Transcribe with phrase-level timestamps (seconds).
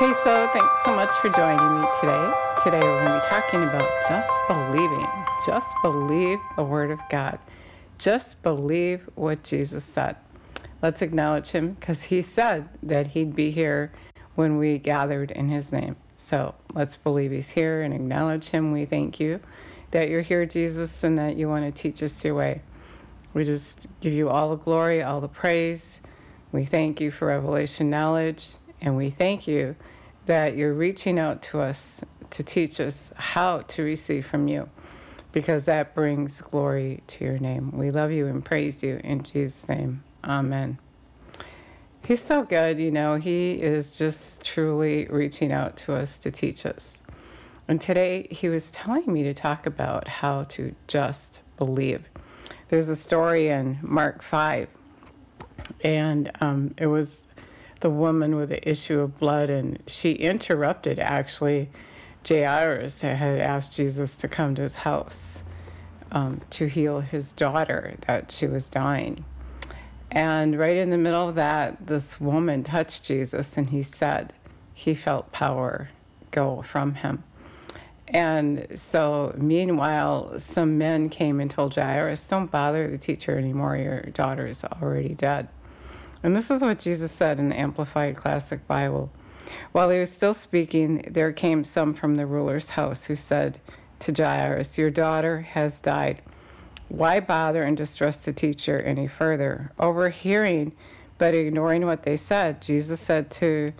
[0.00, 2.32] Hey, so thanks so much for joining me today.
[2.64, 5.06] Today we're going to be talking about just believing.
[5.46, 7.38] Just believe the Word of God.
[7.98, 10.16] Just believe what Jesus said.
[10.82, 13.92] Let's acknowledge Him because He said that He'd be here
[14.34, 15.94] when we gathered in His name.
[16.16, 18.72] So let's believe He's here and acknowledge Him.
[18.72, 19.38] We thank you
[19.92, 22.62] that you're here, Jesus, and that you want to teach us your way.
[23.32, 26.00] We just give you all the glory, all the praise.
[26.50, 29.74] We thank you for revelation knowledge, and we thank you
[30.26, 34.68] that you're reaching out to us to teach us how to receive from you,
[35.32, 37.72] because that brings glory to your name.
[37.72, 40.04] We love you and praise you in Jesus' name.
[40.22, 40.78] Amen.
[42.06, 46.66] He's so good, you know, he is just truly reaching out to us to teach
[46.66, 47.02] us.
[47.66, 52.04] And today he was telling me to talk about how to just believe.
[52.68, 54.68] There's a story in Mark 5,
[55.82, 57.26] and um, it was
[57.84, 61.68] the woman with the issue of blood, and she interrupted actually.
[62.26, 65.42] Jairus had asked Jesus to come to his house
[66.10, 69.26] um, to heal his daughter, that she was dying.
[70.10, 74.32] And right in the middle of that, this woman touched Jesus, and he said
[74.72, 75.90] he felt power
[76.30, 77.22] go from him.
[78.08, 84.00] And so, meanwhile, some men came and told Jairus, Don't bother the teacher anymore, your
[84.04, 85.48] daughter is already dead.
[86.24, 89.12] And this is what Jesus said in the Amplified Classic Bible.
[89.72, 93.60] While he was still speaking, there came some from the ruler's house who said
[94.00, 96.22] to Jairus, Your daughter has died.
[96.88, 99.70] Why bother and distress the teacher any further?
[99.78, 100.72] Overhearing
[101.18, 103.74] but ignoring what they said, Jesus said to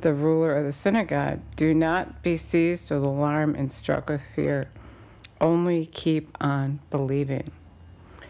[0.00, 4.70] the ruler of the synagogue, Do not be seized with alarm and struck with fear.
[5.40, 7.50] Only keep on believing.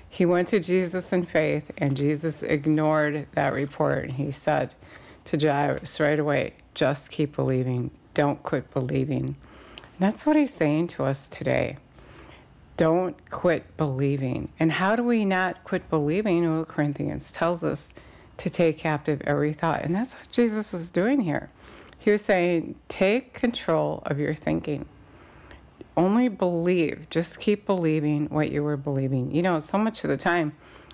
[0.09, 4.12] He went to Jesus in faith, and Jesus ignored that report.
[4.12, 4.75] He said
[5.27, 7.91] to Jairus right away, Just keep believing.
[8.15, 9.25] Don't quit believing.
[9.25, 9.37] And
[9.98, 11.77] that's what he's saying to us today.
[12.77, 14.49] Don't quit believing.
[14.60, 16.49] And how do we not quit believing?
[16.49, 17.94] Well, Corinthians tells us
[18.38, 19.83] to take captive every thought.
[19.83, 21.50] And that's what Jesus is doing here.
[21.99, 24.87] He was saying, take control of your thinking.
[25.98, 27.09] Only believe.
[27.10, 29.34] Just keep believing what you were believing.
[29.34, 30.53] You know, so much of the time,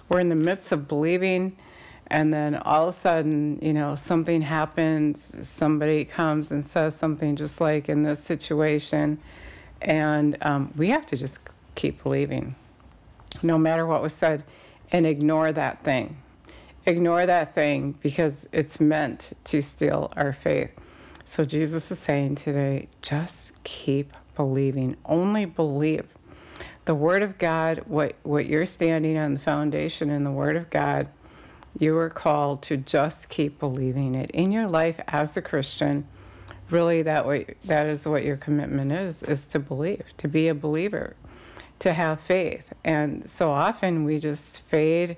[0.09, 1.59] we're in the midst of believing,
[2.07, 5.47] and then all of a sudden, you know, something happens.
[5.47, 9.21] Somebody comes and says something just like in this situation,
[9.83, 11.39] and um, we have to just
[11.75, 12.55] keep believing,
[13.43, 14.43] no matter what was said,
[14.91, 16.17] and ignore that thing.
[16.87, 20.71] Ignore that thing because it's meant to steal our faith.
[21.27, 24.97] So Jesus is saying today, just keep believing.
[25.05, 26.07] Only believe.
[26.85, 30.71] The Word of God, what, what you're standing on the foundation in the Word of
[30.71, 31.09] God,
[31.79, 34.31] you are called to just keep believing it.
[34.31, 36.07] In your life as a Christian,
[36.71, 40.55] really that way that is what your commitment is, is to believe, to be a
[40.55, 41.17] believer,
[41.81, 42.73] to have faith.
[42.85, 45.17] And so often we just fade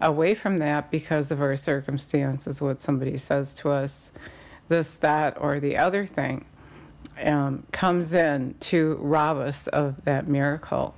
[0.00, 4.12] away from that because of our circumstances, what somebody says to us
[4.68, 6.44] this, that, or the other thing
[7.22, 10.94] um, comes in to rob us of that miracle.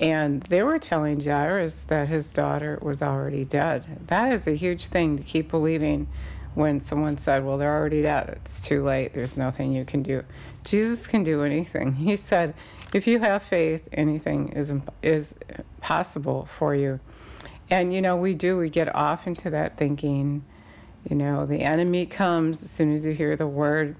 [0.00, 3.84] And they were telling Jairus that his daughter was already dead.
[4.08, 6.08] That is a huge thing to keep believing
[6.54, 8.40] when someone said, Well, they're already dead.
[8.44, 9.14] It's too late.
[9.14, 10.24] There's nothing you can do.
[10.64, 11.92] Jesus can do anything.
[11.96, 12.54] He said,
[12.92, 14.72] If you have faith, anything is,
[15.02, 15.34] is
[15.80, 16.98] possible for you.
[17.70, 20.44] And, you know, we do, we get off into that thinking
[21.08, 23.96] you know, the enemy comes as soon as you hear the word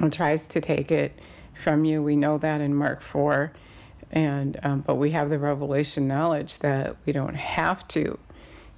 [0.00, 1.18] and tries to take it
[1.54, 2.02] from you.
[2.02, 3.52] We know that in Mark 4.
[4.10, 8.18] And, um, but we have the revelation knowledge that we don't have to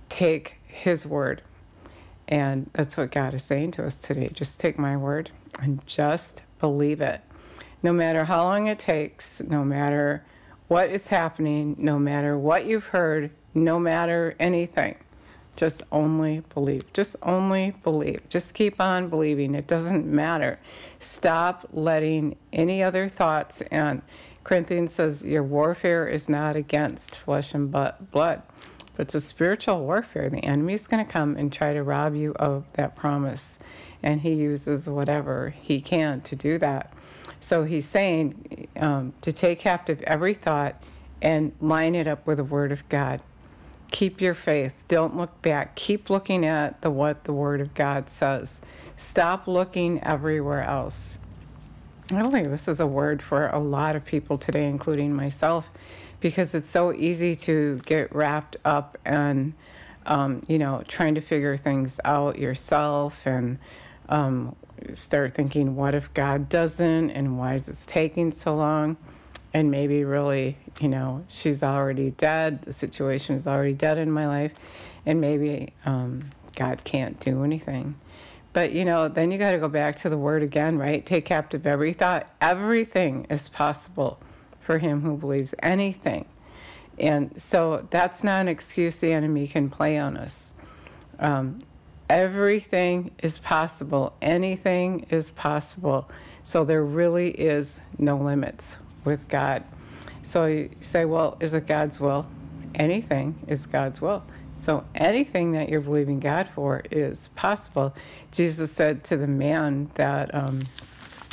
[0.09, 1.43] take his word.
[2.29, 4.31] And that's what God is saying to us today.
[4.33, 7.21] Just take my word and just believe it.
[7.83, 10.25] No matter how long it takes, no matter
[10.69, 14.97] what is happening, no matter what you've heard, no matter anything
[15.56, 16.93] just only believe.
[16.93, 18.21] Just only believe.
[18.28, 19.54] Just keep on believing.
[19.54, 20.59] It doesn't matter.
[20.98, 24.03] Stop letting any other thoughts and
[24.42, 28.48] Corinthians says your warfare is not against flesh and blood, but
[28.98, 30.30] it's a spiritual warfare.
[30.30, 33.59] The enemy is going to come and try to rob you of that promise,
[34.03, 36.92] and he uses whatever he can to do that.
[37.41, 40.83] So he's saying um, to take captive every thought
[41.22, 43.22] and line it up with the Word of God
[43.91, 44.84] keep your faith.
[44.89, 45.75] Don't look back.
[45.75, 48.60] Keep looking at the what the Word of God says.
[48.97, 51.19] Stop looking everywhere else.
[52.13, 55.71] I don't think this is a word for a lot of people today, including myself,
[56.19, 59.54] because it's so easy to get wrapped up in,
[60.07, 63.59] um, you know, trying to figure things out yourself and
[64.09, 64.57] um,
[64.92, 67.10] start thinking, what if God doesn't?
[67.10, 68.97] And why is this taking so long?
[69.53, 72.63] And maybe really, you know, she's already dead.
[72.63, 74.53] The situation is already dead in my life.
[75.07, 76.21] And maybe um,
[76.55, 77.97] God can't do anything.
[78.53, 81.05] But, you know, then you got to go back to the word again, right?
[81.05, 82.29] Take captive every thought.
[82.41, 84.21] Everything is possible
[84.61, 86.27] for him who believes anything.
[86.99, 90.55] And so that's not an excuse the enemy can play on us.
[91.19, 91.61] Um,
[92.09, 96.11] everything is possible, anything is possible.
[96.43, 99.65] So there really is no limits with God.
[100.23, 102.27] So you say, well, is it God's will?
[102.75, 104.23] Anything is God's will.
[104.57, 107.95] So anything that you're believing God for is possible.
[108.31, 110.65] Jesus said to the man that um,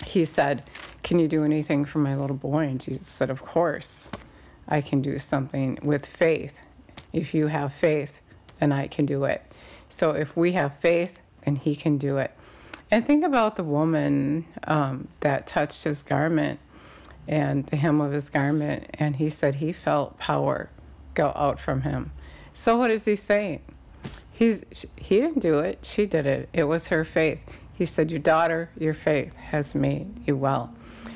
[0.05, 0.63] he said,
[1.03, 2.67] Can you do anything for my little boy?
[2.67, 4.09] And Jesus said, Of course,
[4.69, 6.57] I can do something with faith.
[7.11, 8.21] If you have faith,
[8.59, 9.43] then I can do it.
[9.89, 12.31] So if we have faith, then he can do it.
[12.89, 16.59] And think about the woman um, that touched his garment
[17.27, 20.69] and the hem of his garment, and he said he felt power
[21.13, 22.11] go out from him.
[22.53, 23.61] So what is he saying?
[24.31, 25.79] He's he didn't do it.
[25.81, 26.49] She did it.
[26.53, 27.39] It was her faith.
[27.73, 30.73] He said, "Your daughter, your faith has made you well."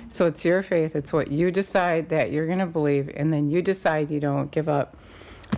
[0.09, 0.95] So it's your faith.
[0.95, 4.51] It's what you decide that you're going to believe, and then you decide you don't
[4.51, 4.97] give up.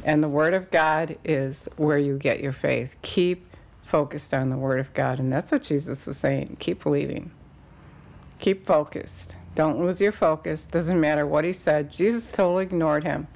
[0.03, 2.95] And the Word of God is where you get your faith.
[3.01, 3.47] Keep
[3.81, 6.57] focused on the Word of God, and that's what Jesus is saying.
[6.59, 7.31] Keep believing.
[8.39, 9.35] Keep focused.
[9.55, 10.65] Don't lose your focus.
[10.65, 11.91] Doesn't matter what he said.
[11.91, 13.27] Jesus totally ignored him.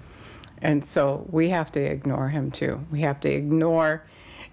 [0.61, 2.83] And so we have to ignore him too.
[2.91, 4.03] We have to ignore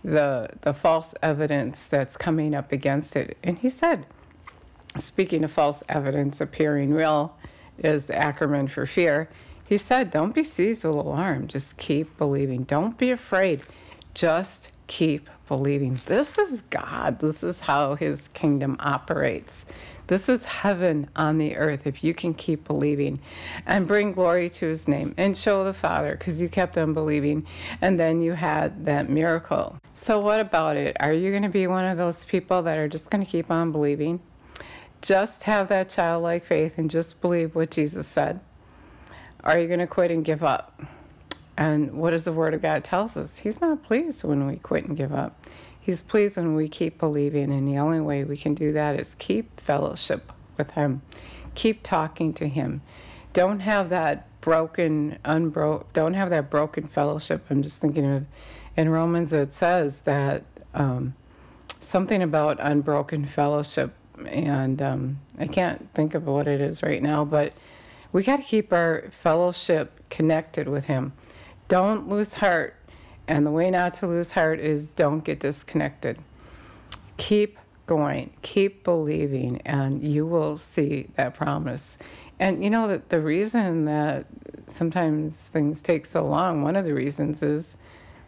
[0.03, 3.39] the the false evidence that's coming up against it.
[3.43, 4.05] And he said,
[4.97, 7.35] speaking of false evidence appearing real
[7.79, 9.29] is the acronym for fear.
[9.67, 11.49] He said, Don't be seized with alarm.
[11.49, 12.65] Just keep believing.
[12.65, 13.63] Don't be afraid.
[14.13, 15.99] Just keep believing.
[16.07, 17.19] This is God.
[17.19, 19.67] This is how his kingdom operates.
[20.07, 23.21] This is heaven on the earth if you can keep believing
[23.65, 27.47] and bring glory to his name and show the Father because you kept on believing
[27.81, 29.79] and then you had that miracle.
[29.95, 30.97] So, what about it?
[31.01, 33.51] Are you going to be one of those people that are just going to keep
[33.51, 34.21] on believing?
[35.01, 38.41] Just have that childlike faith and just believe what Jesus said?
[39.43, 40.83] Are you going to quit and give up?
[41.57, 43.39] And what does the Word of God tells us?
[43.39, 45.47] He's not pleased when we quit and give up.
[45.85, 49.15] He's pleased when we keep believing, and the only way we can do that is
[49.17, 51.03] keep fellowship with Him,
[51.55, 52.81] keep talking to Him.
[53.35, 55.87] Don't have that broken, unbroken.
[55.93, 57.45] Don't have that broken fellowship.
[57.51, 58.25] I'm just thinking of,
[58.79, 61.15] in Romans it says that um,
[61.83, 63.93] something about unbroken fellowship,
[64.27, 67.53] and um, I can't think of what it is right now, but
[68.11, 71.13] we got to keep our fellowship connected with Him.
[71.69, 72.75] Don't lose heart
[73.27, 76.19] and the way not to lose heart is don't get disconnected.
[77.17, 81.99] Keep going, keep believing, and you will see that promise.
[82.39, 84.27] And you know that the reason that
[84.67, 87.77] sometimes things take so long, one of the reasons is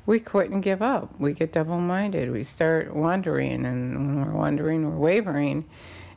[0.06, 1.18] we quit and give up.
[1.18, 2.30] We get double minded.
[2.30, 5.64] We start wandering, and when we're wandering, we're wavering.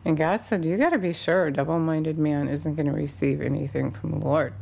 [0.06, 2.94] And God said, You got to be sure a double minded man isn't going to
[2.94, 4.54] receive anything from the Lord.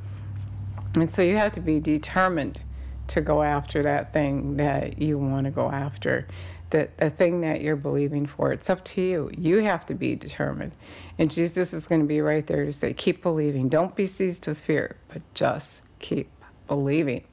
[0.95, 2.61] And so you have to be determined
[3.07, 6.27] to go after that thing that you want to go after,
[6.69, 8.51] the, the thing that you're believing for.
[8.51, 9.31] It's up to you.
[9.37, 10.73] You have to be determined.
[11.17, 13.69] And Jesus is going to be right there to say, keep believing.
[13.69, 16.29] Don't be seized with fear, but just keep
[16.67, 17.23] believing.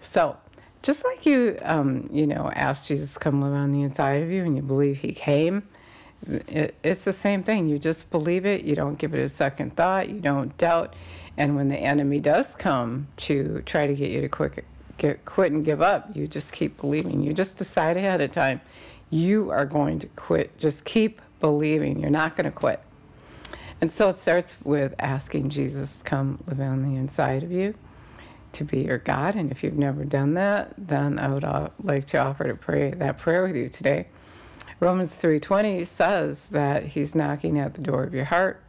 [0.00, 0.36] So,
[0.82, 4.44] just like you, um, you know, asked Jesus come live on the inside of you
[4.44, 5.62] and you believe he came,
[6.28, 7.68] it, it's the same thing.
[7.68, 8.64] You just believe it.
[8.64, 10.08] You don't give it a second thought.
[10.08, 10.94] You don't doubt.
[11.36, 14.64] And when the enemy does come to try to get you to quit,
[14.98, 16.14] get, quit and give up.
[16.14, 17.22] You just keep believing.
[17.22, 18.60] You just decide ahead of time
[19.12, 20.56] you are going to quit.
[20.58, 22.00] Just keep believing.
[22.00, 22.82] You're not going to quit.
[23.80, 27.74] And so it starts with asking Jesus come live on the inside of you
[28.52, 29.36] to be your God.
[29.36, 32.92] And if you've never done that, then I would uh, like to offer to pray
[32.92, 34.06] that prayer with you today.
[34.80, 38.61] Romans 3:20 says that he's knocking at the door of your heart.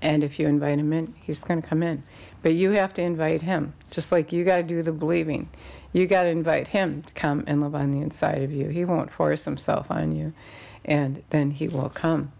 [0.00, 2.02] And if you invite him in, he's going to come in.
[2.42, 5.48] But you have to invite him, just like you got to do the believing.
[5.92, 8.68] You got to invite him to come and live on the inside of you.
[8.68, 10.32] He won't force himself on you,
[10.84, 12.32] and then he will come.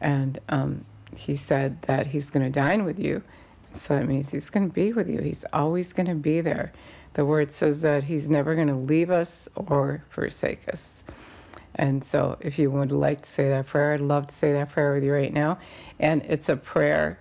[0.00, 0.84] And um,
[1.14, 3.22] he said that he's going to dine with you.
[3.74, 5.20] So that means he's going to be with you.
[5.20, 6.72] He's always going to be there.
[7.14, 11.04] The word says that he's never going to leave us or forsake us.
[11.76, 14.70] And so, if you would like to say that prayer, I'd love to say that
[14.70, 15.58] prayer with you right now.
[15.98, 17.18] And it's a prayer,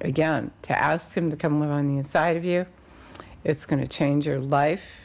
[0.00, 2.66] again, to ask Him to come live on the inside of you.
[3.44, 5.00] It's going to change your life.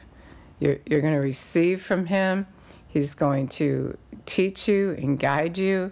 [0.60, 2.46] You're, you're going to receive from Him.
[2.88, 5.92] He's going to teach you and guide you.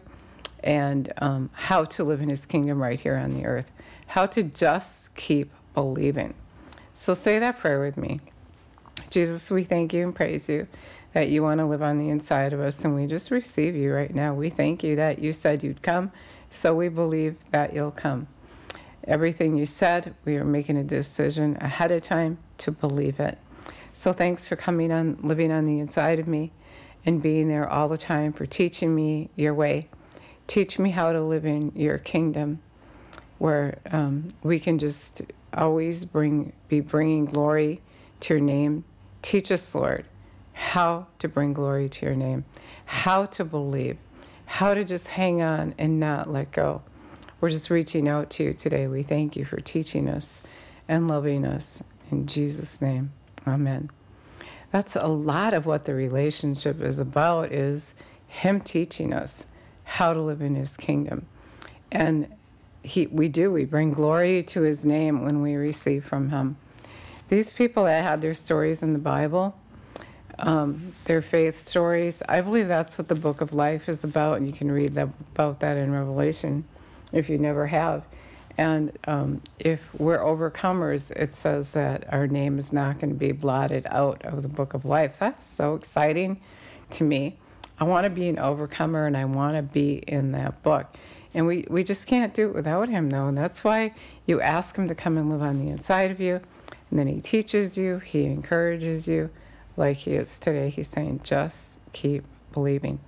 [0.64, 3.72] and um, how to live in his kingdom right here on the earth.
[4.08, 6.34] How to just keep believing.
[6.94, 8.20] So say that prayer with me.
[9.10, 10.68] Jesus, we thank you and praise you
[11.14, 13.94] that you want to live on the inside of us, and we just receive you
[13.94, 14.34] right now.
[14.34, 16.12] We thank you that you said you'd come,
[16.52, 18.28] so we believe that you'll come.
[19.06, 23.38] Everything you said, we are making a decision ahead of time to believe it.
[23.94, 26.52] So thanks for coming on, living on the inside of me,
[27.06, 29.88] and being there all the time for teaching me your way.
[30.48, 32.62] Teach me how to live in your kingdom,
[33.40, 35.22] where um, we can just
[35.54, 37.82] always bring be bringing glory
[38.20, 38.84] to your name.
[39.22, 40.06] Teach us, Lord,
[40.60, 42.44] how to bring glory to your name,
[42.86, 43.98] how to believe,
[44.46, 46.82] how to just hang on and not let go.
[47.40, 48.88] We're just reaching out to you today.
[48.88, 50.44] We thank you for teaching us
[50.90, 51.82] and loving us.
[52.12, 53.14] In Jesus' name,
[53.48, 53.90] amen.
[54.72, 57.96] That's a lot of what the relationship is about is
[58.28, 59.46] him teaching us
[59.86, 61.26] how to live in his kingdom.
[61.90, 62.28] And
[62.84, 66.58] he, we do, we bring glory to his name when we receive from him.
[67.30, 69.56] These people that had their stories in the Bible,
[70.40, 74.48] um, their faith stories, I believe that's what the book of life is about, and
[74.48, 76.64] you can read that, about that in Revelation
[77.12, 78.06] if you never have.
[78.58, 83.32] And um, if we're overcomers, it says that our name is not going to be
[83.32, 85.18] blotted out of the book of life.
[85.20, 86.42] That's so exciting
[86.92, 87.38] to me.
[87.80, 90.94] I want to be an overcomer and I want to be in that book.
[91.34, 93.28] And we, we just can't do it without him, though.
[93.28, 93.94] And that's why
[94.26, 96.42] you ask him to come and live on the inside of you.
[96.90, 99.30] And then he teaches you, he encourages you,
[99.80, 100.70] like he is today.
[100.70, 103.00] He's saying, just keep believing.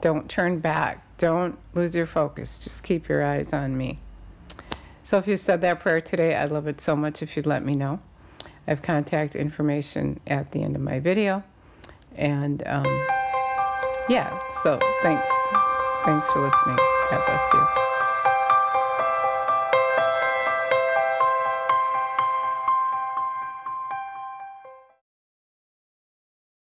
[0.00, 1.04] Don't turn back.
[1.18, 2.58] Don't lose your focus.
[2.58, 3.98] Just keep your eyes on me.
[5.02, 7.64] So if you said that prayer today, I'd love it so much if you'd let
[7.64, 8.00] me know.
[8.66, 11.42] I have contact information at the end of my video.
[12.14, 13.06] And um,
[14.08, 15.30] yeah, so thanks.
[16.04, 16.76] Thanks for listening.
[17.10, 17.79] God bless you.